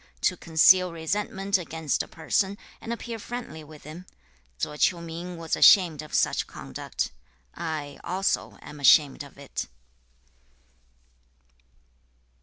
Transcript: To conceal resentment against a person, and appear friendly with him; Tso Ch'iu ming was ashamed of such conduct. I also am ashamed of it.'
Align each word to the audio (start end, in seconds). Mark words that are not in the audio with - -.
To 0.21 0.35
conceal 0.35 0.91
resentment 0.91 1.59
against 1.59 2.01
a 2.01 2.07
person, 2.07 2.57
and 2.81 2.91
appear 2.91 3.19
friendly 3.19 3.63
with 3.63 3.83
him; 3.83 4.07
Tso 4.57 4.75
Ch'iu 4.75 4.99
ming 4.99 5.37
was 5.37 5.55
ashamed 5.55 6.01
of 6.01 6.15
such 6.15 6.47
conduct. 6.47 7.11
I 7.53 7.99
also 8.03 8.57
am 8.63 8.79
ashamed 8.79 9.21
of 9.21 9.37
it.' 9.37 9.67